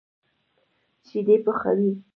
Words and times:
شيدې 1.07 1.35
پخوي. 1.45 1.91